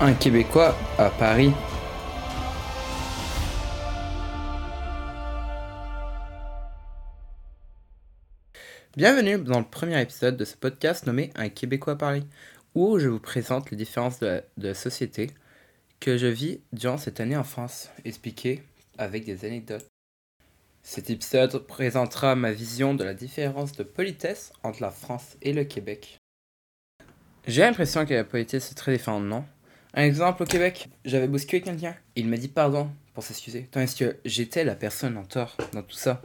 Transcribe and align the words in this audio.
Un 0.00 0.12
Québécois 0.12 0.76
à 0.98 1.08
Paris. 1.08 1.52
Bienvenue 8.96 9.38
dans 9.38 9.60
le 9.60 9.64
premier 9.64 10.02
épisode 10.02 10.36
de 10.36 10.44
ce 10.44 10.56
podcast 10.56 11.06
nommé 11.06 11.30
Un 11.36 11.48
Québécois 11.48 11.92
à 11.92 11.96
Paris, 11.96 12.26
où 12.74 12.98
je 12.98 13.08
vous 13.08 13.20
présente 13.20 13.70
les 13.70 13.76
différences 13.76 14.18
de 14.18 14.42
la, 14.56 14.74
société 14.74 15.30
que 16.00 16.18
je 16.18 16.26
vis 16.26 16.60
durant 16.72 16.98
cette 16.98 17.20
année 17.20 17.36
en 17.36 17.44
France, 17.44 17.90
expliquées 18.04 18.64
avec 18.98 19.24
des 19.24 19.44
anecdotes. 19.44 19.86
Cet 20.82 21.08
épisode 21.08 21.56
présentera 21.68 22.34
ma 22.34 22.50
vision 22.50 22.94
de 22.94 23.04
la 23.04 23.14
différence 23.14 23.72
de 23.72 23.84
politesse 23.84 24.52
entre 24.64 24.82
la 24.82 24.90
France 24.90 25.36
et 25.40 25.52
le 25.52 25.62
Québec. 25.62 26.18
J'ai 27.46 27.62
l'impression 27.62 28.04
que 28.04 28.14
la 28.14 28.24
politesse 28.24 28.72
est 28.72 28.74
très 28.74 28.92
différente, 28.92 29.24
non? 29.24 29.44
Un 29.96 30.02
exemple 30.02 30.42
au 30.42 30.46
Québec, 30.46 30.88
j'avais 31.04 31.28
bousculé 31.28 31.62
quelqu'un, 31.62 31.94
il 32.16 32.26
m'a 32.26 32.36
dit 32.36 32.48
pardon 32.48 32.90
pour 33.14 33.22
s'excuser, 33.22 33.68
tandis 33.70 33.94
que 33.94 34.16
j'étais 34.24 34.64
la 34.64 34.74
personne 34.74 35.16
en 35.16 35.24
tort 35.24 35.56
dans 35.72 35.82
tout 35.82 35.94
ça. 35.94 36.20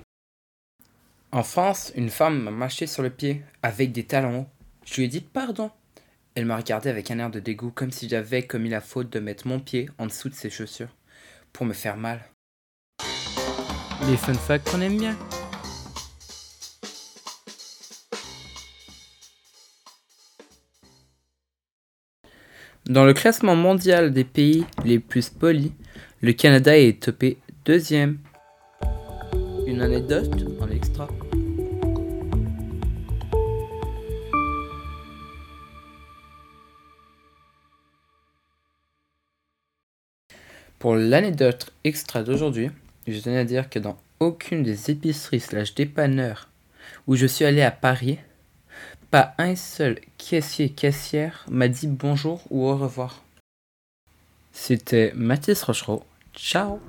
En 1.31 1.43
France, 1.43 1.91
une 1.95 2.09
femme 2.09 2.41
m'a 2.41 2.49
marché 2.49 2.87
sur 2.87 3.03
le 3.03 3.11
pied 3.11 3.43
avec 3.61 3.91
des 3.91 4.05
talons 4.05 4.41
hauts. 4.41 4.47
Je 4.85 4.95
lui 4.95 5.03
ai 5.03 5.07
dit 5.07 5.21
pardon. 5.21 5.69
Elle 6.33 6.45
m'a 6.45 6.57
regardé 6.57 6.89
avec 6.89 7.11
un 7.11 7.19
air 7.19 7.29
de 7.29 7.39
dégoût 7.39 7.69
comme 7.69 7.91
si 7.91 8.09
j'avais 8.09 8.41
commis 8.41 8.69
la 8.69 8.81
faute 8.81 9.11
de 9.11 9.19
mettre 9.19 9.47
mon 9.47 9.59
pied 9.59 9.87
en 9.99 10.07
dessous 10.07 10.29
de 10.29 10.33
ses 10.33 10.49
chaussures 10.49 10.95
pour 11.53 11.67
me 11.67 11.73
faire 11.73 11.97
mal. 11.97 12.25
Les 14.07 14.17
fun 14.17 14.33
facts 14.33 14.71
qu'on 14.71 14.81
aime 14.81 14.97
bien. 14.97 15.15
Dans 22.89 23.05
le 23.05 23.13
classement 23.13 23.55
mondial 23.55 24.11
des 24.11 24.23
pays 24.23 24.65
les 24.83 24.97
plus 24.97 25.29
polis, 25.29 25.71
le 26.21 26.33
Canada 26.33 26.75
est 26.75 26.99
topé 26.99 27.37
deuxième. 27.63 28.17
Une 29.67 29.83
anecdote 29.83 30.33
en 30.59 30.67
extra. 30.71 31.07
Pour 40.79 40.95
l'anecdote 40.95 41.71
extra 41.83 42.23
d'aujourd'hui, 42.23 42.71
je 43.05 43.19
tenais 43.19 43.37
à 43.37 43.45
dire 43.45 43.69
que 43.69 43.77
dans 43.77 43.99
aucune 44.19 44.63
des 44.63 44.89
épiceries 44.89 45.39
slash 45.39 45.75
dépanneurs 45.75 46.49
où 47.05 47.15
je 47.15 47.27
suis 47.27 47.45
allé 47.45 47.61
à 47.61 47.69
Paris, 47.69 48.17
pas 49.11 49.33
un 49.37 49.55
seul 49.55 49.99
caissier 50.17 50.69
caissière 50.69 51.45
m'a 51.49 51.67
dit 51.67 51.87
bonjour 51.87 52.41
ou 52.49 52.65
au 52.65 52.77
revoir. 52.77 53.23
C'était 54.51 55.11
Mathis 55.15 55.63
Rochereau. 55.63 56.03
Ciao 56.33 56.79